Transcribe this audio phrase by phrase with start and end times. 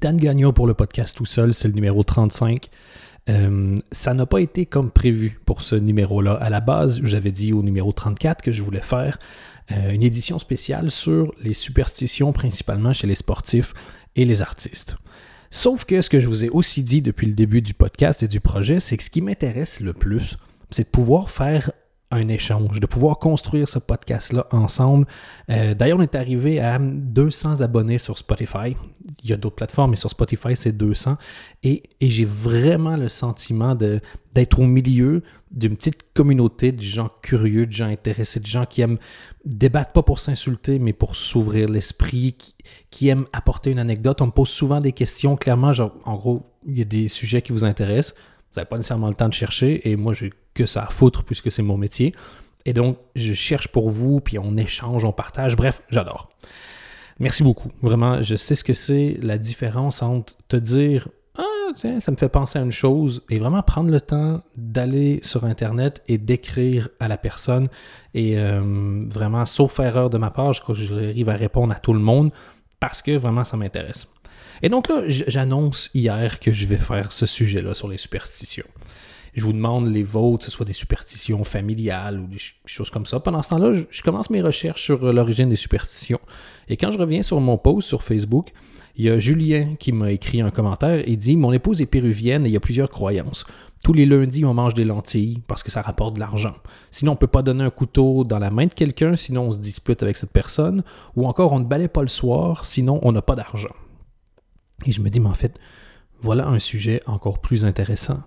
[0.00, 2.68] Dan Gagnon pour le podcast tout seul, c'est le numéro 35.
[3.28, 6.34] Euh, ça n'a pas été comme prévu pour ce numéro-là.
[6.34, 9.18] À la base, j'avais dit au numéro 34 que je voulais faire
[9.72, 13.72] euh, une édition spéciale sur les superstitions, principalement chez les sportifs
[14.14, 14.96] et les artistes.
[15.50, 18.28] Sauf que ce que je vous ai aussi dit depuis le début du podcast et
[18.28, 20.36] du projet, c'est que ce qui m'intéresse le plus,
[20.70, 21.72] c'est de pouvoir faire
[22.10, 25.06] un échange, de pouvoir construire ce podcast-là ensemble.
[25.50, 28.76] Euh, d'ailleurs, on est arrivé à 200 abonnés sur Spotify.
[29.24, 31.16] Il y a d'autres plateformes, mais sur Spotify, c'est 200.
[31.64, 37.72] Et, j'ai vraiment le sentiment d'être au milieu d'une petite communauté de gens curieux, de
[37.72, 38.98] gens intéressés, de gens qui aiment
[39.44, 42.54] débattre pas pour s'insulter, mais pour s'ouvrir l'esprit, qui,
[42.90, 44.20] qui, aiment apporter une anecdote.
[44.20, 47.42] On me pose souvent des questions, clairement, genre, en gros, il y a des sujets
[47.42, 48.14] qui vous intéressent.
[48.52, 51.22] Vous n'avez pas nécessairement le temps de chercher, et moi, j'ai que ça à foutre
[51.24, 52.14] puisque c'est mon métier.
[52.64, 55.54] Et donc, je cherche pour vous, puis on échange, on partage.
[55.54, 56.30] Bref, j'adore.
[57.20, 57.70] Merci beaucoup.
[57.80, 62.16] Vraiment, je sais ce que c'est la différence entre te dire Ah, tiens, ça me
[62.16, 66.88] fait penser à une chose et vraiment prendre le temps d'aller sur Internet et d'écrire
[66.98, 67.68] à la personne.
[68.14, 72.00] Et euh, vraiment, sauf erreur de ma part, je j'arrive à répondre à tout le
[72.00, 72.32] monde
[72.80, 74.12] parce que vraiment, ça m'intéresse.
[74.60, 78.66] Et donc là, j'annonce hier que je vais faire ce sujet-là sur les superstitions
[79.36, 83.04] je vous demande les vôtres, que ce soit des superstitions familiales ou des choses comme
[83.04, 83.20] ça.
[83.20, 86.20] Pendant ce temps-là, je, commence mes recherches sur euh, l'origine des superstitions.
[86.68, 88.52] Et quand je reviens sur mon post sur Facebook,
[88.96, 92.46] il y a Julien qui m'a écrit un commentaire et dit Mon épouse est péruvienne
[92.46, 93.44] et il y a plusieurs croyances.
[93.84, 96.54] Tous les lundis, on mange des lentilles parce que ça rapporte de l'argent.
[96.90, 99.52] Sinon, on ne peut pas donner un couteau dans la main de quelqu'un, sinon on
[99.52, 100.82] se dispute avec cette personne.
[101.14, 103.74] Ou encore, on ne balaye pas le soir, sinon on n'a pas d'argent.
[104.86, 105.58] Et je me dis, mais en fait,
[106.22, 108.22] voilà un sujet encore plus intéressant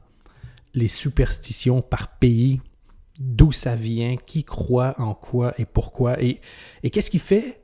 [0.74, 2.62] les superstitions par pays,
[3.20, 6.22] d'où ça vient, qui croit en quoi et pourquoi.
[6.22, 6.40] Et,
[6.90, 7.62] qu'est-ce qui fait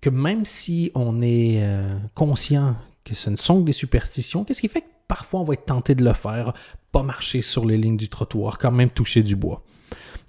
[0.00, 4.60] que même si on est euh, conscient que ce ne sont que des superstitions, qu'est-ce
[4.60, 6.52] qui fait que parfois on va être tenté de le faire,
[6.92, 9.62] pas marcher sur les lignes du trottoir, quand même toucher du bois?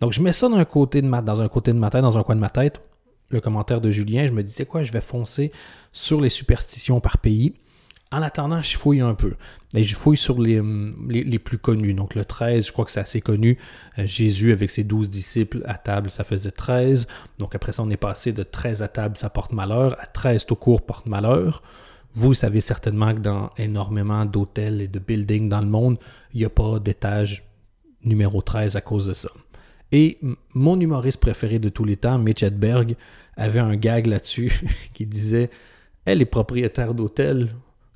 [0.01, 2.01] Donc je mets ça dans un côté de ma, dans un côté de ma tête,
[2.01, 2.81] dans un coin de ma tête.
[3.29, 5.51] Le commentaire de Julien, je me disais quoi, je vais foncer
[5.93, 7.53] sur les superstitions par pays.
[8.13, 9.35] En attendant, je fouille un peu.
[9.73, 10.59] Et je fouille sur les,
[11.39, 11.93] plus connus.
[11.93, 13.57] Donc le 13, je crois que c'est assez connu.
[13.97, 17.07] Euh, Jésus avec ses 12 disciples à table, ça faisait 13.
[17.39, 20.45] Donc après ça, on est passé de 13 à table, ça porte malheur, à 13
[20.45, 21.63] tout court porte malheur.
[22.13, 25.97] Vous savez certainement que dans énormément d'hôtels et de buildings dans le monde,
[26.33, 27.45] il n'y a pas d'étage
[28.03, 29.29] numéro 13 à cause de ça.
[29.93, 30.19] Et
[30.53, 32.95] mon humoriste préféré de tous les temps, Mitch Hedberg,
[33.37, 34.51] avait un gag là-dessus
[34.93, 35.49] qui disait
[36.05, 37.49] hey, les propriétaires d'hôtels,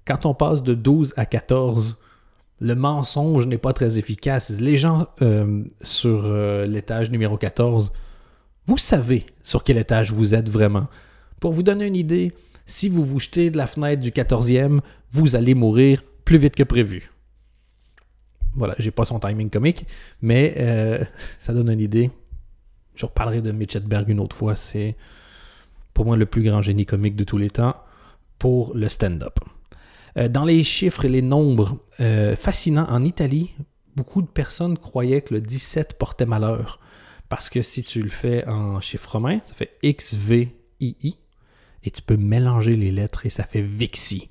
[0.05, 1.97] quand on passe de 12 à 14,
[2.59, 4.51] le mensonge n'est pas très efficace.
[4.59, 7.91] Les gens euh, sur euh, l'étage numéro 14,
[8.65, 10.87] vous savez sur quel étage vous êtes vraiment.
[11.39, 12.33] Pour vous donner une idée,
[12.65, 14.79] si vous vous jetez de la fenêtre du 14e,
[15.11, 17.11] vous allez mourir plus vite que prévu.
[18.55, 19.85] Voilà, j'ai pas son timing comique,
[20.21, 21.03] mais euh,
[21.39, 22.09] ça donne une idée.
[22.95, 24.55] Je reparlerai de Mitch Hedberg une autre fois.
[24.55, 24.95] C'est
[25.93, 27.75] pour moi le plus grand génie comique de tous les temps
[28.39, 29.39] pour le stand-up.
[30.17, 33.53] Euh, dans les chiffres et les nombres euh, fascinants, en Italie,
[33.95, 36.79] beaucoup de personnes croyaient que le 17 portait malheur.
[37.29, 40.51] Parce que si tu le fais en chiffre romain, ça fait XVII.
[40.81, 44.29] Et tu peux mélanger les lettres et ça fait Vixi.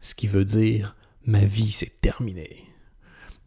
[0.00, 0.96] Ce qui veut dire
[1.26, 2.64] ma vie c'est terminé.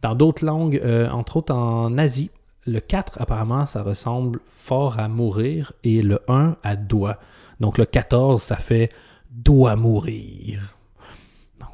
[0.02, 2.30] Dans d'autres langues, euh, entre autres en Asie,
[2.66, 7.18] le 4 apparemment ça ressemble fort à mourir et le 1 à doigt.
[7.60, 8.90] Donc le 14 ça fait
[9.30, 10.77] doit mourir.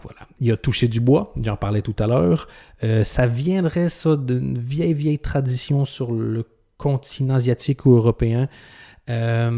[0.04, 0.28] Voilà.
[0.38, 2.47] Il a touché du bois, j'en parlais tout à l'heure.
[2.82, 6.44] Euh, ça viendrait, ça, d'une vieille, vieille tradition sur le
[6.76, 8.48] continent asiatique ou européen,
[9.09, 9.50] euh,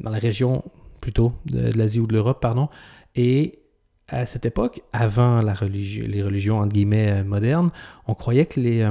[0.00, 0.62] dans la région
[1.00, 2.68] plutôt de, l'Asie ou de l'Europe, pardon.
[3.16, 3.58] Et
[4.06, 7.70] à cette époque, avant les religions entre guillemets euh, modernes,
[8.06, 8.88] on croyait que les,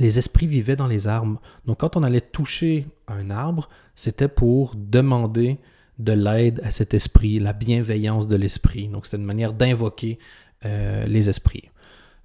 [0.00, 1.40] les esprits vivaient dans les arbres.
[1.66, 5.58] Donc quand on allait toucher un arbre, c'était pour demander
[5.98, 8.88] de l'aide à cet esprit, la bienveillance de l'esprit.
[8.88, 10.18] Donc, c'est une manière d'invoquer
[10.64, 11.70] euh, les esprits.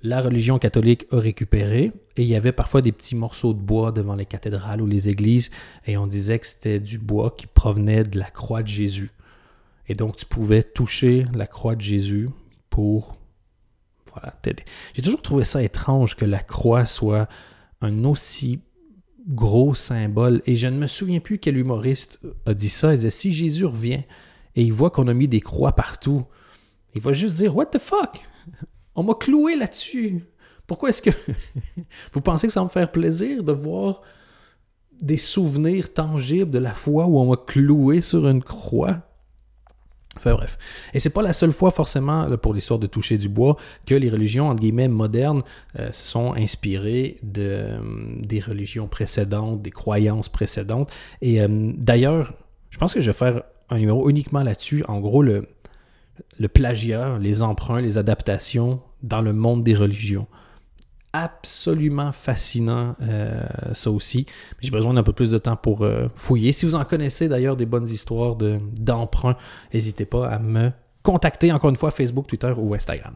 [0.02, 3.94] La religion catholique a récupéré et il y avait parfois des petits morceaux de bois
[3.94, 5.50] devant les cathédrales ou les églises
[5.86, 9.12] et on disait que c'était du bois qui provenait de la croix de Jésus.
[9.88, 12.30] Et donc, tu pouvais toucher la croix de Jésus
[12.70, 13.16] pour
[14.12, 14.64] voilà, t'aider.
[14.94, 17.28] J'ai toujours trouvé ça étrange que la croix soit
[17.82, 18.60] un aussi
[19.28, 20.42] gros symbole.
[20.46, 22.94] Et je ne me souviens plus quel humoriste a dit ça.
[22.94, 24.04] Il disait si Jésus revient
[24.56, 26.26] et il voit qu'on a mis des croix partout,
[26.94, 28.22] il va juste dire What the fuck?
[28.96, 30.24] On m'a cloué là-dessus.
[30.68, 31.10] Pourquoi est-ce que.
[32.14, 34.02] Vous pensez que ça va me faire plaisir de voir
[35.02, 39.02] des souvenirs tangibles de la foi où on m'a cloué sur une croix?
[40.18, 40.58] Enfin bref.
[40.94, 44.10] Et c'est pas la seule fois forcément pour l'histoire de toucher du bois que les
[44.10, 45.42] religions entre guillemets modernes
[45.80, 47.80] euh, se sont inspirées euh,
[48.20, 50.92] des religions précédentes, des croyances précédentes.
[51.22, 52.34] Et euh, d'ailleurs,
[52.70, 54.84] je pense que je vais faire un numéro uniquement là-dessus.
[54.88, 55.48] En gros, le
[56.54, 60.28] plagiat, les emprunts, les adaptations dans le monde des religions
[61.14, 63.44] absolument fascinant, euh,
[63.74, 64.26] ça aussi.
[64.60, 66.52] J'ai besoin d'un peu plus de temps pour euh, fouiller.
[66.52, 69.38] Si vous en connaissez d'ailleurs des bonnes histoires d'emprunt,
[69.74, 70.72] n'hésitez pas à me
[71.04, 73.14] contacter, encore une fois, Facebook, Twitter ou Instagram.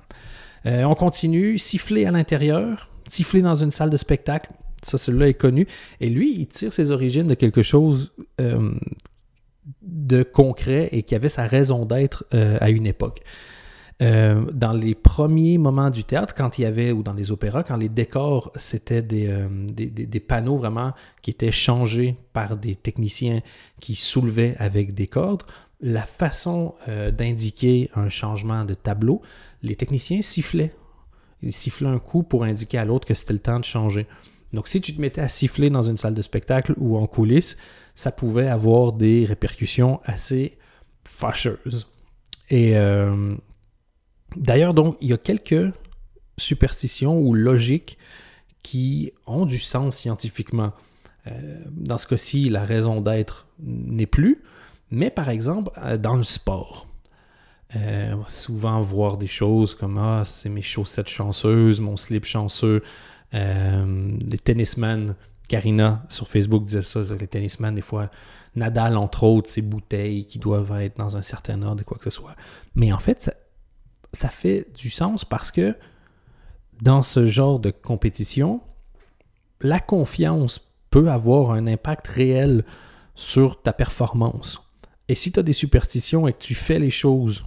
[0.67, 1.57] Euh, on continue.
[1.57, 4.51] Siffler à l'intérieur, siffler dans une salle de spectacle.
[4.83, 5.67] Ça, celui-là est connu.
[5.99, 8.13] Et lui, il tire ses origines de quelque chose
[9.81, 13.23] de concret et qui avait sa raison d'être à une époque.
[13.99, 17.63] Euh, dans les premiers moments du théâtre, quand il y avait, ou dans les opéras,
[17.63, 23.41] quand les décors, c'était des, euh, des, panneaux vraiment qui étaient changés par des techniciens
[23.79, 25.43] qui soulevaient avec des cordes,
[25.81, 29.23] la façon euh, d'indiquer un changement de tableau,
[29.63, 30.75] les techniciens sifflaient.
[31.41, 34.05] Ils sifflaient un coup pour indiquer à l'autre que c'était le temps de changer.
[34.53, 37.57] Donc, si tu te mettais à siffler dans une salle de spectacle ou en coulisses,
[37.95, 40.57] ça pouvait avoir des répercussions assez
[41.03, 41.87] fâcheuses.
[42.49, 42.75] Et
[44.35, 45.71] D'ailleurs, donc, il y a quelques
[46.37, 47.97] superstitions ou logiques
[48.63, 50.73] qui ont du sens scientifiquement.
[51.27, 54.43] Euh, dans ce cas-ci, la raison d'être n'est plus,
[54.91, 56.87] mais par exemple, euh, dans le sport,
[57.75, 62.25] euh, on va souvent voir des choses comme Ah, c'est mes chaussettes chanceuses, mon slip
[62.25, 62.83] chanceux.
[63.33, 65.15] les tennisman,
[65.47, 68.09] Karina sur Facebook disait ça, les tennisman, des fois,
[68.55, 72.09] Nadal, entre autres, ses bouteilles qui doivent être dans un certain ordre et quoi que
[72.09, 72.35] ce soit.
[72.75, 73.33] Mais en fait, ça,
[74.13, 75.75] ça fait du sens parce que
[76.81, 78.61] dans ce genre de compétition,
[79.61, 82.63] la confiance peut avoir un impact réel
[83.15, 84.61] sur ta performance.
[85.09, 87.45] Et si tu as des superstitions et que tu fais les choses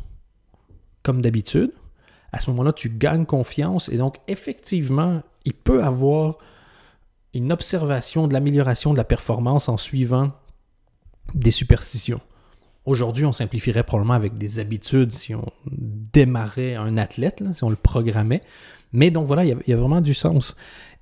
[1.02, 1.72] comme d'habitude,
[2.32, 6.38] à ce moment-là, tu gagnes confiance et donc effectivement, il peut avoir
[7.34, 10.32] une observation de l'amélioration de la performance en suivant
[11.34, 12.20] des superstitions.
[12.86, 17.76] Aujourd'hui, on simplifierait probablement avec des habitudes si on démarrait un athlète, si on le
[17.76, 18.40] programmait.
[18.92, 20.56] Mais donc voilà, il y, a, vraiment du sens.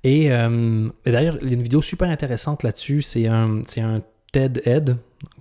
[0.05, 3.01] Euh, et, d'ailleurs, il y a une vidéo super intéressante là-dessus.
[3.01, 3.61] C'est un,
[4.31, 4.97] TED Ed,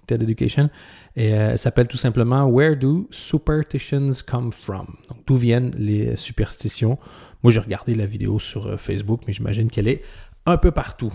[0.07, 0.71] TED Education.
[1.15, 4.87] Et euh, elle s'appelle tout simplement Where do superstitions come from?
[5.09, 6.99] Donc, d'où viennent les superstitions?
[7.43, 10.03] Moi, j'ai regardé la vidéo sur euh, Facebook, mais j'imagine qu'elle est
[10.47, 11.13] un peu partout.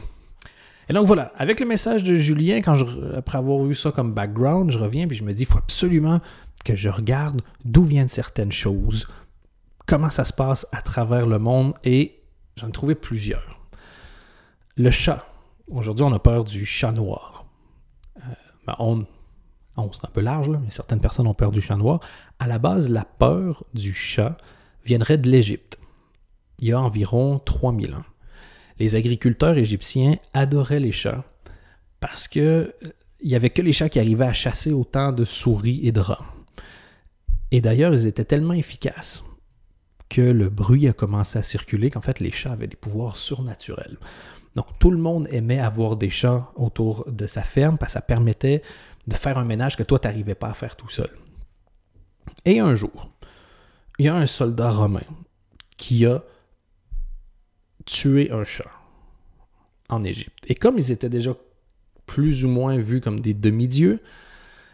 [0.90, 2.76] Et donc voilà, avec le message de Julien, quand
[3.16, 6.20] après avoir eu ça comme background, je reviens et je me dis, il faut absolument
[6.66, 9.08] que je regarde d'où viennent certaines choses,
[9.86, 12.22] comment ça se passe à travers le monde, et
[12.58, 13.60] j'en ai trouvé plusieurs.
[14.76, 15.26] Le chat.
[15.70, 17.46] Aujourd'hui, on a peur du chat noir.
[18.18, 18.22] Euh,
[18.68, 19.06] ben, on,
[19.92, 22.00] c'est un peu large, mais certaines personnes ont peur du chat noir.
[22.40, 24.38] À la base, la peur du chat
[24.84, 25.80] viendrait de l'Égypte,
[26.60, 28.04] il y a environ 3000 ans
[28.80, 31.24] les agriculteurs égyptiens adoraient les chats
[32.00, 32.74] parce que
[33.22, 36.02] il n'y avait que les chats qui arrivaient à chasser autant de souris et de
[36.02, 36.25] rats.
[37.52, 39.24] Et d'ailleurs, ils étaient tellement efficaces
[40.10, 43.98] que le bruit a commencé à circuler qu'en fait, les chats avaient des pouvoirs surnaturels.
[44.56, 48.02] Donc, tout le monde aimait avoir des chats autour de sa ferme parce que ça
[48.02, 48.62] permettait
[49.08, 51.10] de faire un ménage que toi, tu n'arrivais pas à faire tout seul.
[52.44, 53.10] Et un jour,
[54.00, 55.06] il y a un soldat romain
[55.78, 56.24] qui a
[57.86, 58.72] tuer un chat
[59.90, 60.44] en Égypte.
[60.48, 61.36] Et comme ils étaient déjà
[62.06, 64.00] plus ou moins vus comme des demi-dieux,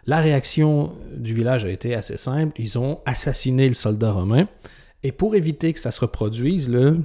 [0.06, 2.60] la réaction du village a été assez simple.
[2.60, 4.48] Ils ont assassiné le soldat romain.
[5.04, 7.00] Et pour éviter que ça se reproduise, le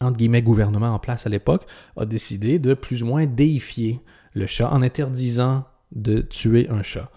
[0.00, 4.00] entre guillemets, gouvernement en place à l'époque a décidé de plus ou moins déifier
[4.34, 7.10] le chat en interdisant de tuer un chat.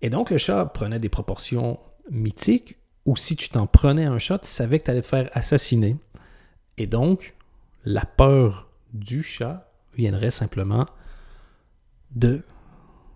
[0.00, 1.78] Et donc le chat prenait des proportions
[2.10, 5.30] mythiques où si tu t'en prenais un chat, tu savais que tu allais te faire
[5.32, 5.96] assassiner.
[6.78, 7.34] Et donc,
[7.84, 10.86] la peur du chat viendrait simplement
[12.14, 12.42] de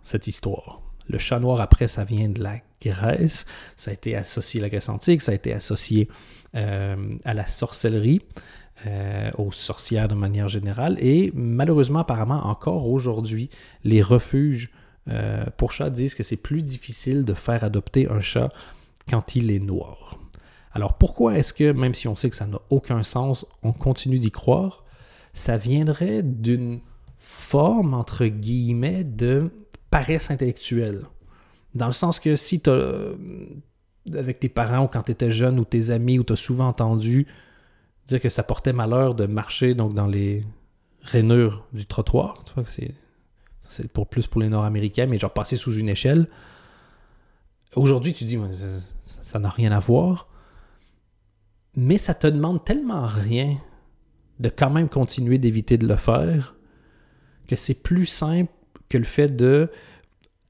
[0.02, 0.82] cette histoire.
[1.08, 3.46] Le chat noir, après, ça vient de la Grèce.
[3.74, 6.08] Ça a été associé à la Grèce antique, ça a été associé
[6.54, 8.22] euh, à la sorcellerie,
[8.86, 10.96] euh, aux sorcières de manière générale.
[11.00, 13.50] Et malheureusement, apparemment, encore aujourd'hui,
[13.84, 14.70] les refuges
[15.08, 18.52] euh, pour chats disent que c'est plus difficile de faire adopter un chat
[19.08, 20.18] quand il est noir.
[20.76, 24.18] Alors pourquoi est-ce que, même si on sait que ça n'a aucun sens, on continue
[24.18, 24.84] d'y croire
[25.32, 26.80] Ça viendrait d'une
[27.16, 29.50] forme, entre guillemets, de
[29.90, 31.06] paresse intellectuelle?
[31.74, 33.12] Dans le sens que si tu as,
[34.14, 36.68] avec tes parents ou quand tu étais jeune ou tes amis ou tu as souvent
[36.68, 37.26] entendu
[38.06, 40.44] dire que ça portait malheur de marcher donc dans les
[41.00, 42.92] rainures du trottoir, tu vois c'est,
[43.62, 46.28] c'est pour plus pour les Nord-Américains, mais genre passer sous une échelle,
[47.74, 48.38] Aujourd'hui, tu dis,
[49.02, 50.28] ça n'a rien à voir,
[51.76, 53.58] mais ça te demande tellement rien
[54.40, 56.56] de quand même continuer d'éviter de le faire
[57.46, 58.50] que c'est plus simple
[58.88, 59.70] que le fait de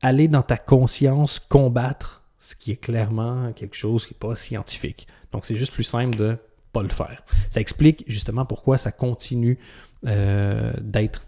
[0.00, 5.09] aller dans ta conscience combattre ce qui est clairement quelque chose qui n'est pas scientifique.
[5.33, 6.37] Donc c'est juste plus simple de
[6.73, 7.25] pas le faire.
[7.50, 9.59] Ça explique justement pourquoi ça continue
[10.06, 11.26] euh, d'être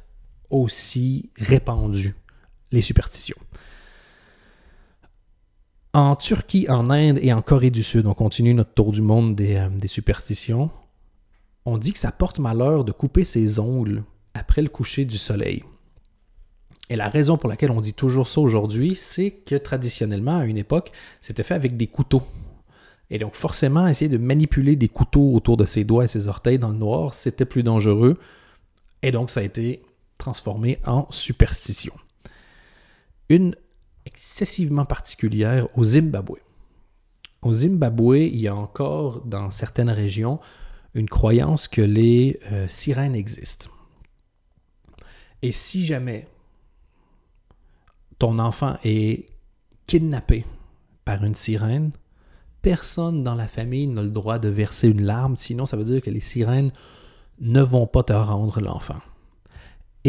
[0.51, 2.15] aussi répandu,
[2.71, 3.37] les superstitions.
[5.95, 9.35] En Turquie, en Inde et en Corée du Sud, on continue notre tour du monde
[9.35, 10.71] des, euh, des superstitions.
[11.65, 14.05] On dit que ça porte malheur de couper ses ongles
[14.35, 15.65] après le coucher du soleil.
[16.91, 20.57] Et la raison pour laquelle on dit toujours ça aujourd'hui, c'est que traditionnellement, à une
[20.57, 22.23] époque, c'était fait avec des couteaux.
[23.11, 26.59] Et donc forcément, essayer de manipuler des couteaux autour de ses doigts et ses orteils
[26.59, 28.19] dans le noir, c'était plus dangereux.
[29.03, 29.83] Et donc ça a été
[30.19, 31.95] transformé en superstition.
[33.29, 33.55] Une
[34.09, 36.39] excessivement particulière au Zimbabwe.
[37.43, 40.41] Au Zimbabwe, il y a encore dans certaines régions
[40.95, 43.71] une croyance que les euh, sirènes existent.
[45.43, 46.27] Et si jamais
[48.19, 49.27] ton enfant est
[49.87, 50.45] kidnappé
[51.05, 51.93] par une sirène,
[52.63, 56.01] personne dans la famille n'a le droit de verser une larme, sinon ça veut dire
[56.01, 56.73] que les sirènes
[57.41, 59.01] ne vont pas te rendre l'enfant.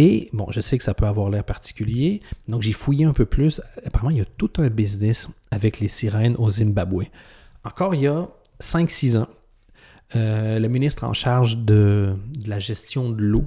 [0.01, 3.25] Et bon, je sais que ça peut avoir l'air particulier, donc j'ai fouillé un peu
[3.25, 3.61] plus.
[3.83, 7.07] Apparemment, il y a tout un business avec les sirènes au Zimbabwe.
[7.65, 8.29] Encore il y a
[8.61, 9.27] 5-6 ans,
[10.15, 12.15] euh, le ministre en charge de
[12.47, 13.43] la gestion de l'eau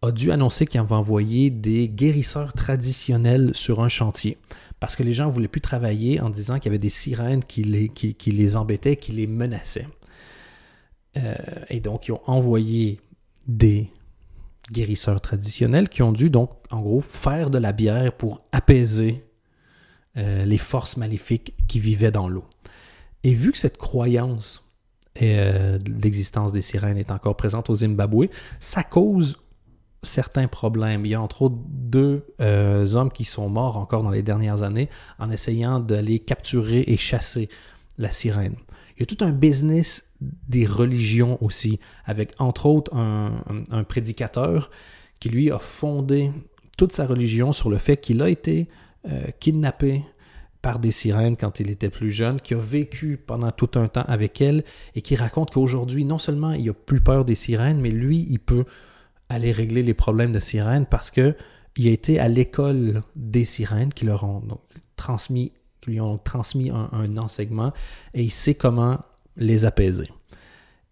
[0.00, 4.38] a dû annoncer qu'il avait envoyé des guérisseurs traditionnels sur un chantier
[4.78, 7.42] parce que les gens ne voulaient plus travailler en disant qu'il y avait des sirènes
[7.42, 9.88] qui les, qui, les embêtaient, qui les menaçaient.
[11.16, 11.34] Euh,
[11.68, 13.00] et donc, ils ont envoyé
[13.48, 13.90] des
[14.72, 19.24] guérisseurs traditionnels qui ont dû donc, en gros, faire de la bière pour apaiser
[20.16, 22.44] euh, les forces maléfiques qui vivaient dans l'eau.
[23.24, 24.64] Et vu que cette croyance
[25.16, 28.26] et euh, l'existence des sirènes est encore présente au Zimbabwe,
[28.60, 29.38] ça cause
[30.02, 31.06] certains problèmes.
[31.06, 34.62] Il y a entre autres deux euh, hommes qui sont morts encore dans les dernières
[34.62, 37.48] années en essayant d'aller capturer et chasser
[37.98, 38.56] la sirène.
[38.96, 44.70] Il y a tout un business des religions aussi, avec entre autres un, prédicateur
[45.20, 46.30] qui lui a fondé
[46.76, 48.68] toute sa religion sur le fait qu'il a été
[49.06, 50.02] euh, kidnappé
[50.62, 54.04] par des sirènes quand il était plus jeune, qui a vécu pendant tout un temps
[54.08, 57.90] avec elles et qui raconte qu'aujourd'hui, non seulement il a plus peur des sirènes, mais
[57.90, 58.64] lui, il peut
[59.28, 61.36] aller régler les problèmes de sirènes parce que
[61.76, 64.42] il a été à l'école des sirènes qui leur ont
[64.96, 65.52] transmis,
[65.86, 67.72] lui ont transmis un, enseignement
[68.14, 69.00] et il sait comment
[69.36, 70.08] les apaiser.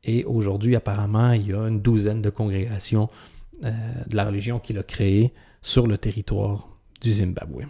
[0.04, 3.08] Et aujourd'hui, apparemment, il y a une douzaine de congrégations
[3.64, 3.70] euh,
[4.06, 6.68] de la religion qu'il a créées sur le territoire
[7.00, 7.66] du Zimbabwe.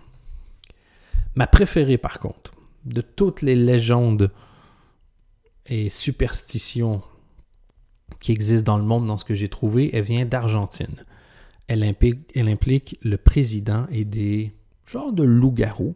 [1.34, 2.52] Ma préférée, par contre,
[2.84, 4.30] de toutes les légendes
[5.66, 7.02] et superstitions
[8.20, 11.04] qui existe dans le monde dans ce que j'ai trouvé, elle vient d'Argentine.
[11.68, 14.52] Elle implique le président et des
[14.86, 15.94] genres de loups-garous.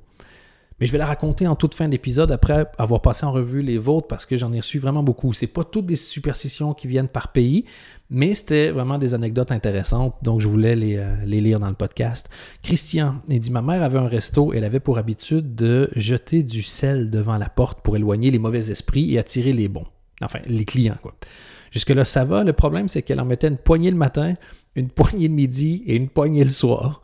[0.79, 3.79] Mais je vais la raconter en toute fin d'épisode après avoir passé en revue les
[3.79, 5.33] vôtres parce que j'en ai reçu vraiment beaucoup.
[5.33, 7.65] C'est pas toutes des superstitions qui viennent par pays,
[8.11, 11.75] mais c'était vraiment des anecdotes intéressantes, donc je voulais les, euh, les lire dans le
[11.75, 12.29] podcast.
[12.63, 16.63] Christian, il dit Ma mère avait un resto, elle avait pour habitude de jeter du
[16.63, 19.87] sel devant la porte pour éloigner les mauvais esprits et attirer les bons.
[20.21, 21.15] Enfin, les clients, quoi.
[21.71, 22.45] Jusque-là, ça va.
[22.45, 24.35] Le problème, c'est qu'elle en mettait une poignée le matin,
[24.77, 27.03] une poignée le midi et une poignée le soir.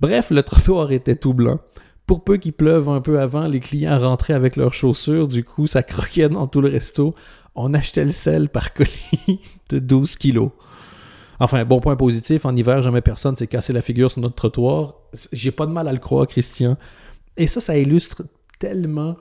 [0.00, 1.60] Bref, le trottoir était tout blanc.
[2.08, 5.66] Pour peu qu'il pleuve un peu avant, les clients rentraient avec leurs chaussures, du coup,
[5.66, 7.14] ça croquait dans tout le resto.
[7.54, 10.50] On achetait le sel par colis de 12 kilos.
[11.38, 14.94] Enfin, bon point positif, en hiver, jamais personne s'est cassé la figure sur notre trottoir.
[15.34, 16.78] J'ai pas de mal à le croire, Christian.
[17.36, 18.22] Et ça, ça illustre
[18.58, 19.16] tellement.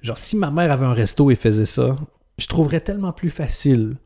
[0.00, 1.94] Genre, si ma mère avait un resto et faisait ça,
[2.38, 3.98] je trouverais tellement plus facile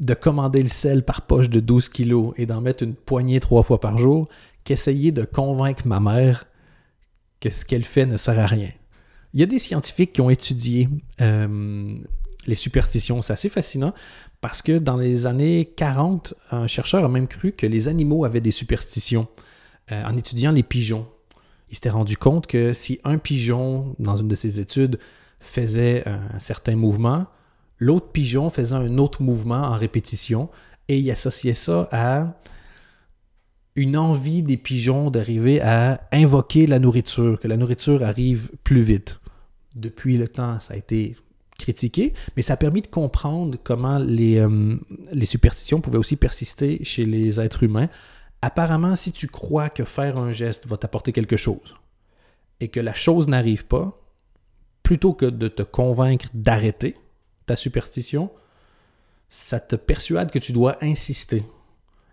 [0.00, 3.62] de commander le sel par poche de 12 kilos et d'en mettre une poignée trois
[3.62, 4.28] fois par jour
[4.64, 6.46] qu'essayer de convaincre ma mère
[7.40, 8.70] que ce qu'elle fait ne sert à rien.
[9.34, 10.88] Il y a des scientifiques qui ont étudié
[11.20, 11.96] euh,
[12.46, 13.20] les superstitions.
[13.20, 13.94] C'est assez fascinant
[14.40, 18.40] parce que dans les années 40, un chercheur a même cru que les animaux avaient
[18.40, 19.26] des superstitions
[19.90, 21.08] euh, en étudiant les pigeons.
[21.70, 24.98] Il s'était rendu compte que si un pigeon, dans une de ses études,
[25.40, 27.26] faisait un certain mouvement,
[27.82, 30.48] L'autre pigeon faisait un autre mouvement en répétition
[30.86, 32.34] et il associait ça à
[33.74, 39.20] une envie des pigeons d'arriver à invoquer la nourriture, que la nourriture arrive plus vite.
[39.74, 41.16] Depuis le temps, ça a été
[41.58, 44.76] critiqué, mais ça a permis de comprendre comment les, euh,
[45.12, 47.88] les superstitions pouvaient aussi persister chez les êtres humains.
[48.42, 51.76] Apparemment, si tu crois que faire un geste va t'apporter quelque chose,
[52.60, 53.98] et que la chose n'arrive pas,
[54.82, 56.96] plutôt que de te convaincre d'arrêter
[57.46, 58.30] ta superstition,
[59.28, 61.44] ça te persuade que tu dois insister.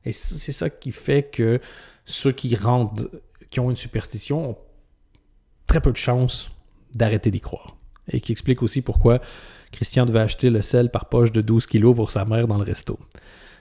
[0.05, 1.59] Et c'est ça qui fait que
[2.05, 3.09] ceux qui rendent,
[3.49, 4.57] qui ont une superstition ont
[5.67, 6.51] très peu de chances
[6.93, 7.75] d'arrêter d'y croire.
[8.11, 9.21] Et qui explique aussi pourquoi
[9.71, 12.63] Christian devait acheter le sel par poche de 12 kilos pour sa mère dans le
[12.63, 12.97] resto.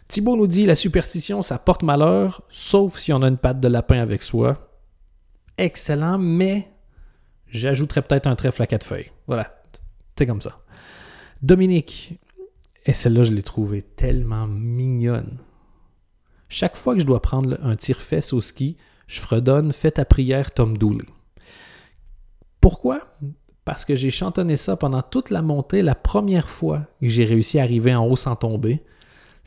[0.07, 3.69] Thibault nous dit la superstition, ça porte malheur, sauf si on a une patte de
[3.69, 4.71] lapin avec soi.
[5.59, 6.71] Excellent, mais
[7.49, 9.11] j'ajouterais peut-être un trèfle à quatre feuilles.
[9.27, 9.61] Voilà,
[10.17, 10.61] c'est comme ça.
[11.43, 12.19] Dominique,
[12.87, 15.37] et celle-là, je l'ai trouvée tellement mignonne.
[16.49, 18.77] Chaque fois que je dois prendre un tire-fesse au ski,
[19.07, 21.05] je fredonne Fais ta prière, Tom Dooley.
[22.61, 23.17] Pourquoi?
[23.65, 27.59] Parce que j'ai chantonné ça pendant toute la montée la première fois que j'ai réussi
[27.59, 28.83] à arriver en haut sans tomber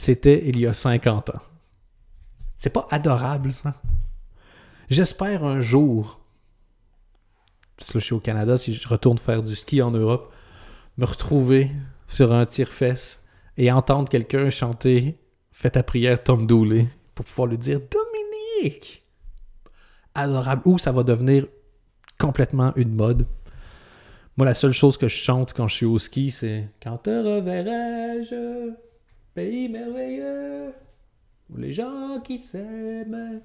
[0.01, 1.41] c'était il y a 50 ans.
[2.58, 3.75] C'est pas adorable, ça?
[4.89, 6.20] J'espère un jour,
[7.77, 10.34] parce que je suis au Canada, si je retourne faire du ski en Europe,
[10.98, 11.70] me retrouver
[12.08, 13.24] sur un tire-fesse
[13.58, 15.20] et entendre quelqu'un chanter
[15.51, 19.03] Fais ta prière, Tom Dooley, pour pouvoir lui dire Dominique!
[20.15, 20.62] Adorable.
[20.65, 21.46] Ou ça va devenir
[22.17, 23.25] complètement une mode.
[24.38, 27.10] Moi, la seule chose que je chante quand je suis au ski, c'est Quand te
[27.10, 28.72] reverrai-je
[29.34, 30.74] Pays merveilleux,
[31.50, 33.41] où les gens qui s'aiment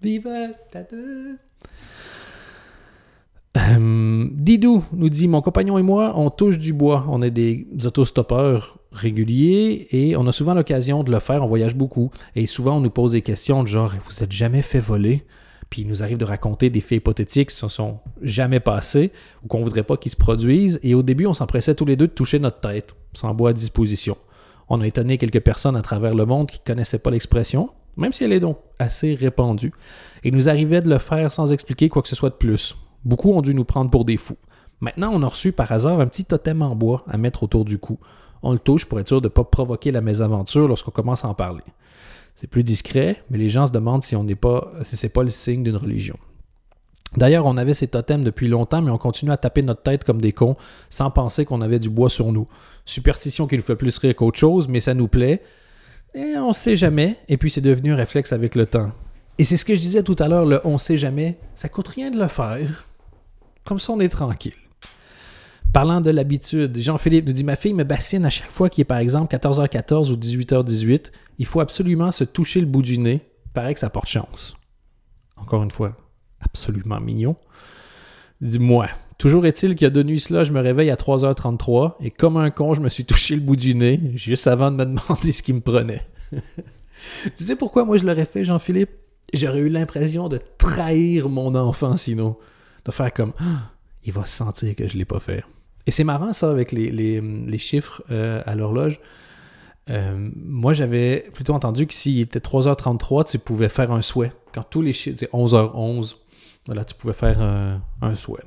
[0.00, 0.28] vivent
[0.72, 1.38] à deux.
[3.56, 7.04] Euh, Didou nous dit Mon compagnon et moi, on touche du bois.
[7.08, 11.42] On est des autostoppeurs réguliers et on a souvent l'occasion de le faire.
[11.44, 12.10] On voyage beaucoup.
[12.36, 15.24] Et souvent, on nous pose des questions de genre Vous êtes jamais fait voler?
[15.70, 19.48] Puis il nous arrive de raconter des faits hypothétiques qui ne sont jamais passés ou
[19.48, 20.78] qu'on voudrait pas qu'ils se produisent.
[20.82, 23.52] Et au début, on s'empressait tous les deux de toucher notre tête, sans bois à
[23.52, 24.16] disposition.
[24.68, 28.12] On a étonné quelques personnes à travers le monde qui ne connaissaient pas l'expression, même
[28.12, 29.72] si elle est donc assez répandue.
[30.22, 32.76] Et il nous arrivait de le faire sans expliquer quoi que ce soit de plus.
[33.04, 34.38] Beaucoup ont dû nous prendre pour des fous.
[34.80, 37.78] Maintenant, on a reçu par hasard un petit totem en bois à mettre autour du
[37.78, 37.98] cou.
[38.44, 41.28] On le touche pour être sûr de ne pas provoquer la mésaventure lorsqu'on commence à
[41.28, 41.64] en parler.
[42.34, 45.22] C'est plus discret, mais les gens se demandent si on n'est pas, si c'est pas
[45.22, 46.18] le signe d'une religion.
[47.16, 50.20] D'ailleurs, on avait ces totems depuis longtemps, mais on continue à taper notre tête comme
[50.20, 50.56] des cons
[50.90, 52.46] sans penser qu'on avait du bois sur nous.
[52.84, 55.40] Superstition qui nous fait plus rire qu'autre chose, mais ça nous plaît.
[56.14, 57.16] Et on sait jamais.
[57.28, 58.90] Et puis c'est devenu un réflexe avec le temps.
[59.38, 61.88] Et c'est ce que je disais tout à l'heure, le on sait jamais, ça coûte
[61.88, 62.84] rien de le faire.
[63.64, 64.52] Comme ça, on est tranquille.
[65.74, 68.84] Parlant de l'habitude, Jean-Philippe nous dit Ma fille me bassine à chaque fois qu'il est
[68.84, 71.10] par exemple 14h14 ou 18h18.
[71.38, 73.22] Il faut absolument se toucher le bout du nez.
[73.54, 74.56] Paraît que ça porte chance.
[75.36, 75.96] Encore une fois,
[76.40, 77.34] absolument mignon.
[78.40, 78.86] Dis-moi,
[79.18, 82.36] toujours est-il qu'il y a deux nuits cela, je me réveille à 3h33 et comme
[82.36, 85.32] un con, je me suis touché le bout du nez juste avant de me demander
[85.32, 86.06] ce qui me prenait.
[86.30, 88.90] tu sais pourquoi moi je l'aurais fait, Jean-Philippe?
[89.32, 92.36] J'aurais eu l'impression de trahir mon enfant sinon.
[92.84, 93.32] De faire comme
[94.04, 95.42] il va sentir que je l'ai pas fait.
[95.86, 99.00] Et c'est marrant ça avec les, chiffres euh, à l'horloge.
[99.90, 104.32] Euh, moi, j'avais plutôt entendu que s'il était 3h33, tu pouvais faire un souhait.
[104.54, 106.16] Quand tous les chiffres, c'est 11h11,
[106.66, 108.44] voilà, tu pouvais faire euh, un souhait.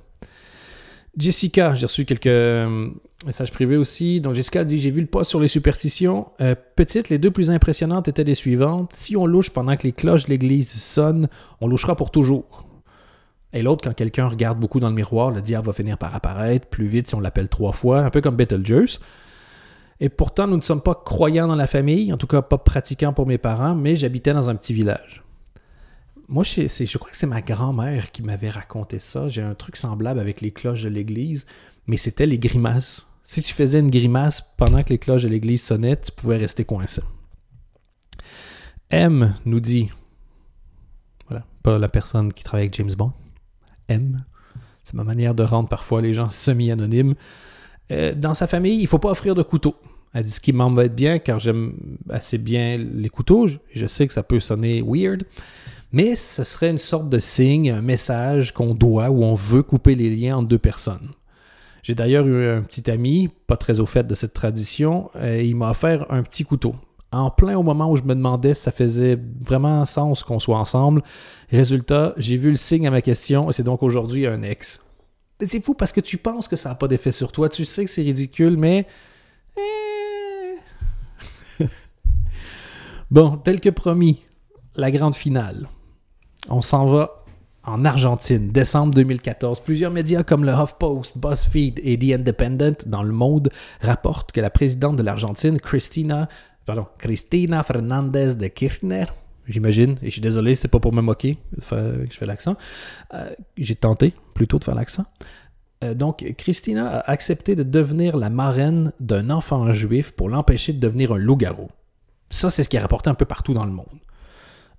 [1.15, 2.69] Jessica, j'ai reçu quelques
[3.26, 4.21] messages privés aussi.
[4.21, 6.28] Donc Jessica dit J'ai vu le poste sur les superstitions.
[6.76, 8.93] Petite, les deux plus impressionnantes étaient les suivantes.
[8.93, 11.28] Si on louche pendant que les cloches de l'église sonnent,
[11.60, 12.66] on louchera pour toujours.
[13.58, 16.67] Et l'autre, quand quelqu'un regarde beaucoup dans le miroir, le diable va finir par apparaître
[16.67, 19.00] plus vite si on l'appelle trois fois, un peu comme Betelgeuse.
[20.00, 23.13] Et pourtant, nous ne sommes pas croyants dans la famille, en tout cas pas pratiquants
[23.13, 25.24] pour mes parents, mais j'habitais dans un petit village
[26.28, 29.30] moi, je, je crois que c'est ma grand-mère qui m'avait raconté ça.
[29.30, 31.48] J'ai un truc semblable avec les cloches de l'église,
[31.88, 33.08] mais c'était les grimaces.
[33.24, 36.65] Si tu faisais une grimace pendant que les cloches de l'église sonnaient, tu pouvais rester
[36.65, 37.02] coincé.
[38.89, 39.89] M nous dit,
[41.28, 43.13] voilà, pas la personne qui travaille avec James Bond,
[43.89, 44.23] M,
[44.84, 47.15] c'est ma manière de rendre parfois les gens semi-anonymes.
[47.91, 49.76] Euh, dans sa famille, il ne faut pas offrir de couteau.
[50.13, 51.73] Elle dit ce qui m'embête bien, car j'aime
[52.10, 53.47] assez bien les couteaux.
[53.73, 55.23] Je sais que ça peut sonner weird,
[55.91, 59.95] mais ce serait une sorte de signe, un message qu'on doit ou on veut couper
[59.95, 61.10] les liens entre deux personnes.
[61.84, 65.56] J'ai d'ailleurs eu un petit ami, pas très au fait de cette tradition, et il
[65.56, 66.76] m'a offert un petit couteau.
[67.12, 70.58] En plein au moment où je me demandais si ça faisait vraiment sens qu'on soit
[70.58, 71.04] ensemble.
[71.50, 74.82] Résultat, j'ai vu le signe à ma question et c'est donc aujourd'hui un ex.
[75.46, 77.86] C'est fou parce que tu penses que ça n'a pas d'effet sur toi, tu sais
[77.86, 78.88] que c'est ridicule, mais...
[79.58, 81.63] Eh.
[83.12, 84.24] bon, tel que promis,
[84.76, 85.70] la grande finale.
[86.50, 87.24] On s'en va
[87.63, 89.60] en Argentine, décembre 2014.
[89.60, 93.50] Plusieurs médias comme le HuffPost, BuzzFeed et The Independent dans le monde
[93.82, 96.30] rapportent que la présidente de l'Argentine, Cristina,
[96.67, 99.06] pardon, Cristina Fernandez de Kirchner,
[99.47, 101.38] j'imagine, et je suis désolé, c'est pas pour me moquer
[101.69, 102.58] que je fais l'accent.
[103.13, 105.06] Euh, j'ai tenté plutôt de faire l'accent.
[105.84, 110.80] Euh, donc, Christina a accepté de devenir la marraine d'un enfant juif pour l'empêcher de
[110.80, 111.69] devenir un loup-garou.
[112.30, 113.99] Ça, c'est ce qui est rapporté un peu partout dans le monde.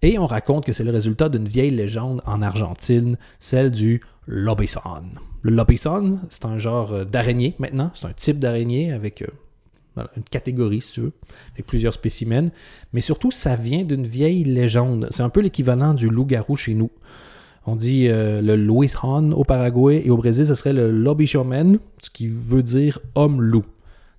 [0.03, 4.81] Et on raconte que c'est le résultat d'une vieille légende en Argentine, celle du lobison.
[5.41, 9.25] Le lobison, c'est un genre d'araignée maintenant, c'est un type d'araignée avec
[10.17, 11.13] une catégorie, si tu veux,
[11.55, 12.51] avec plusieurs spécimens.
[12.93, 15.09] Mais surtout, ça vient d'une vieille légende.
[15.11, 16.91] C'est un peu l'équivalent du loup-garou chez nous.
[17.67, 21.79] On dit euh, le Luis Han au Paraguay et au Brésil, ce serait le Lobichomen,
[21.99, 23.65] ce qui veut dire homme-loup.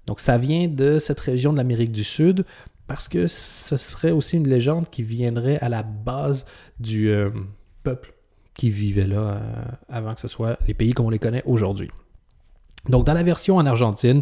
[0.06, 2.46] Donc ça vient de cette région de l'Amérique du Sud
[2.88, 6.46] parce que ce serait aussi une légende qui viendrait à la base
[6.80, 7.30] du euh,
[7.84, 8.14] peuple
[8.56, 9.40] qui vivait là euh,
[9.88, 11.90] avant que ce soit les pays comme on les connaît aujourd'hui.
[12.88, 14.22] Donc dans la version en Argentine,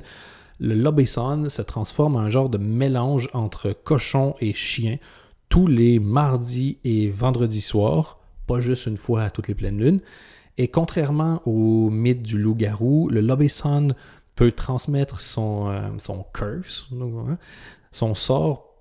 [0.60, 4.98] le lobison se transforme en un genre de mélange entre cochon et chien
[5.50, 10.02] tous les mardis et vendredis soirs, pas juste une fois à toutes les pleines lunes.
[10.58, 13.90] Et contrairement au mythe du loup-garou, le lobison
[14.36, 17.38] peut transmettre son, euh, son curse, hein,
[17.92, 18.76] son sort,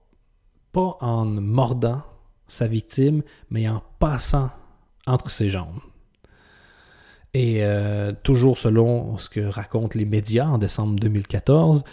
[0.73, 2.03] pas en mordant
[2.49, 4.51] sa victime, mais en passant
[5.07, 5.81] entre ses jambes.
[7.39, 11.85] Et euh, toujours selon ce que racontent les médias en décembre 2014,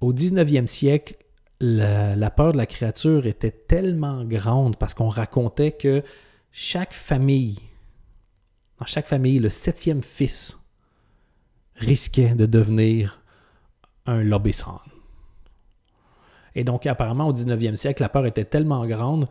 [0.00, 1.14] au 19e siècle,
[1.60, 6.02] la, peur de la créature était tellement grande parce qu'on racontait que
[6.50, 7.60] chaque famille,
[8.80, 10.58] dans chaque famille, le septième fils
[11.76, 13.22] risquait de devenir
[14.04, 14.80] un lobisson.
[16.56, 19.28] Et donc, apparemment, au 19e siècle, la peur était tellement grande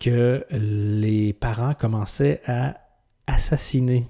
[0.00, 2.76] que les parents commençaient à
[3.26, 4.06] assassiner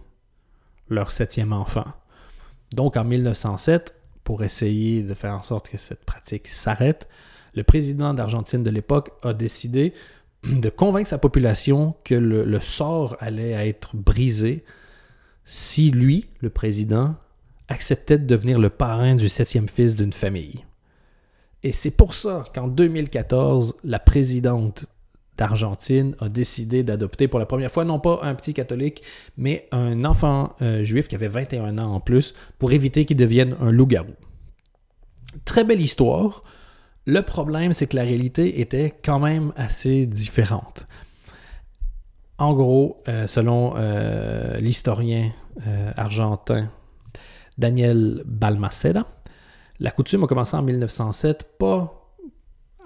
[0.89, 1.87] leur septième enfant.
[2.73, 7.09] Donc en 1907, pour essayer de faire en sorte que cette pratique s'arrête,
[7.55, 9.95] le président d'Argentine de l'époque a décidé
[10.45, 14.65] de convaincre sa population que le, sort allait être brisé
[15.45, 17.15] si lui, le président,
[17.69, 20.65] acceptait de devenir le parrain du septième fils d'une famille.
[21.63, 24.87] Et c'est pour ça qu'en 2014, la présidente
[25.39, 29.03] d'Argentine a décidé d'adopter pour la première fois non pas un petit catholique,
[29.37, 33.57] mais un enfant euh, juif qui avait 21 ans en plus pour éviter qu'il devienne
[33.61, 34.15] un loup-garou.
[35.45, 36.43] Très belle histoire.
[37.07, 40.87] Le problème, c'est que la réalité était quand même assez différente.
[42.37, 45.33] En gros, euh, selon euh, l'historien
[45.97, 46.71] argentin
[47.57, 49.07] Daniel Balmaceda,
[49.81, 51.98] la coutume a commencé en 1907, pas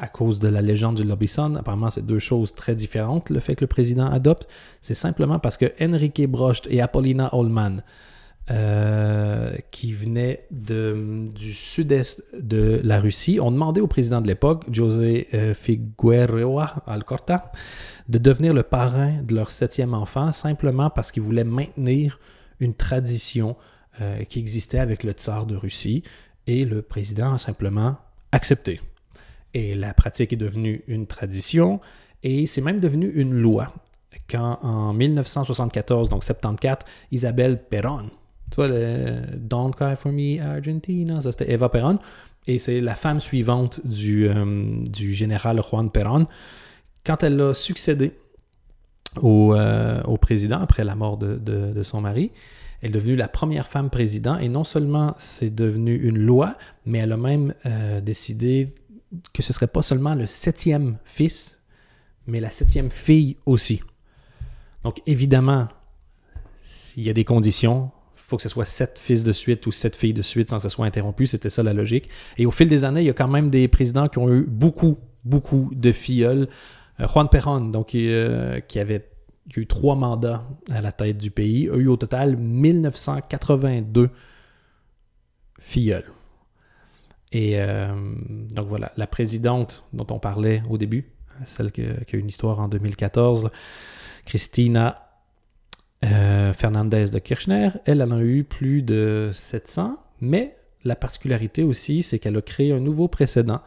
[0.03, 1.55] à cause de la légende du Lobison.
[1.55, 4.49] Apparemment, c'est deux choses très différentes, le fait que le président adopte.
[4.81, 7.85] C'est simplement parce que Enrique Brocht et Apollina Holman,
[8.51, 15.29] euh, qui venaient du sud-est de la Russie, ont demandé au président de l'époque, José
[15.35, 17.53] euh, Figueroa Alcorta,
[18.09, 22.19] de devenir le parrain de leur septième enfant, simplement parce qu'ils voulaient maintenir
[22.59, 23.55] une tradition
[24.01, 26.03] euh, qui existait avec le tsar de Russie.
[26.49, 27.99] Et le président a simplement
[28.33, 28.81] accepté.
[29.55, 31.81] Et la pratique est devenue une tradition
[32.23, 33.73] et c'est même devenu une loi.
[34.29, 38.11] Quand en 1974, donc 74, Isabelle Perón,
[38.51, 38.69] tu vois,
[39.37, 41.99] Don't Cry for Me Argentina, ça c'était Eva Perón,
[42.47, 46.27] et c'est la femme suivante du, euh, du général Juan Perón.
[47.05, 48.13] Quand elle a succédé
[49.21, 52.33] au, euh, au président après la mort de, de, son mari,
[52.81, 56.99] elle est devenue la première femme président et non seulement c'est devenu une loi, mais
[56.99, 58.75] elle a même euh, décidé
[59.33, 61.63] que ce serait pas seulement le septième fils,
[62.27, 63.81] mais la septième fille aussi.
[64.85, 65.69] Donc évidemment,
[66.97, 67.91] il y a des conditions.
[68.17, 70.57] Il faut que ce soit sept fils de suite ou sept filles de suite sans
[70.57, 71.27] que ce soit interrompu.
[71.27, 72.09] C'était ça la logique.
[72.39, 74.43] Et au fil des années, il y a quand même des présidents qui ont eu
[74.43, 76.49] beaucoup, beaucoup de filleuls.
[77.01, 79.09] Euh, Juan Perón, donc, euh, qui avait
[79.57, 84.11] eu trois mandats à la tête du pays, a eu au total 1982
[85.59, 86.05] filleuls.
[87.33, 87.89] Et euh,
[88.51, 91.11] donc voilà, la présidente dont on parlait au début,
[91.45, 93.51] celle qui a une histoire en 2014,
[94.27, 95.09] Christina
[96.05, 102.03] euh, Fernandez de Kirchner, elle en a eu plus de 700, mais la particularité aussi,
[102.03, 103.63] c'est qu'elle a créé un nouveau précédent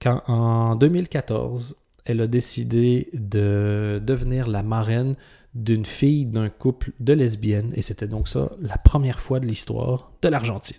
[0.00, 5.14] quand en 2014, elle a décidé de devenir la marraine
[5.54, 10.12] d'une fille d'un couple de lesbiennes, et c'était donc ça la première fois de l'histoire
[10.22, 10.76] de l'Argentine.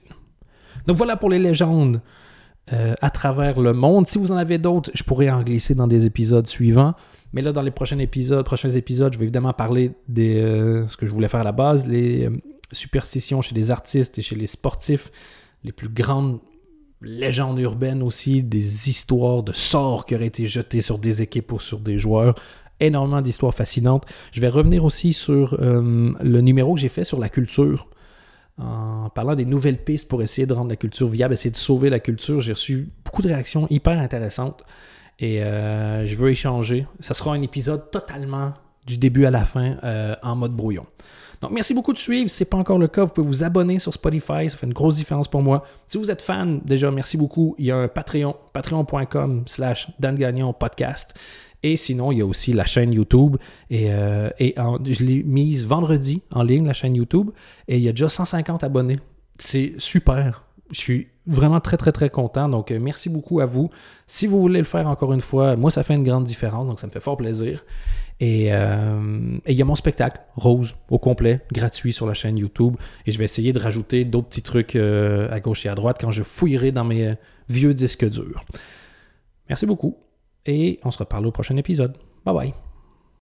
[0.88, 2.02] Donc voilà pour les légendes
[2.72, 4.08] euh, à travers le monde.
[4.08, 6.94] Si vous en avez d'autres, je pourrais en glisser dans des épisodes suivants.
[7.34, 11.06] Mais là, dans les prochains épisodes, prochains je vais évidemment parler de euh, ce que
[11.06, 12.38] je voulais faire à la base, les euh,
[12.72, 15.12] superstitions chez les artistes et chez les sportifs,
[15.66, 16.40] les plus grandes
[17.02, 21.60] légendes urbaines aussi, des histoires de sorts qui auraient été jetés sur des équipes ou
[21.60, 22.34] sur des joueurs.
[22.80, 24.06] énormément d'histoires fascinantes.
[24.32, 27.88] Je vais revenir aussi sur le numéro que j'ai fait sur la culture
[28.58, 31.90] en parlant des nouvelles pistes pour essayer de rendre la culture viable, essayer de sauver
[31.90, 32.40] la culture.
[32.40, 34.64] J'ai reçu beaucoup de réactions hyper intéressantes
[35.20, 36.86] et je veux échanger.
[37.00, 38.54] Ça sera un épisode totalement
[38.86, 40.86] du début à la fin euh, en mode brouillon.
[41.42, 42.30] Donc, merci beaucoup de suivre.
[42.30, 44.50] Si ce n'est pas encore le cas, vous pouvez vous abonner sur Spotify.
[44.50, 45.66] Ça fait une grosse différence pour moi.
[45.88, 47.56] Si vous êtes fan, déjà, merci beaucoup.
[47.58, 51.14] Il y a un Patreon, patreon.com slash Dan Gagnon podcast.
[51.64, 53.38] Et sinon, il y a aussi la chaîne YouTube.
[53.70, 57.32] Et, euh, je l'ai mise vendredi en ligne, la chaîne YouTube.
[57.68, 59.00] Et il y a déjà 150 abonnés.
[59.40, 60.44] C'est super.
[60.72, 62.50] Je suis vraiment très, très, très content.
[62.50, 63.70] Donc, euh, merci beaucoup à vous.
[64.08, 66.68] Si vous voulez le faire encore une fois, moi, ça fait une grande différence.
[66.68, 67.64] Donc, ça me fait fort plaisir.
[68.22, 72.76] Euh, et il y a mon spectacle, Rose, au complet, gratuit sur la chaîne YouTube.
[73.06, 75.98] Et je vais essayer de rajouter d'autres petits trucs euh, à gauche et à droite
[76.00, 77.16] quand je fouillerai dans mes euh,
[77.50, 78.46] vieux disques durs.
[79.50, 79.98] Merci beaucoup.
[80.46, 81.98] Et on se reparle au prochain épisode.
[82.26, 82.54] Bye bye.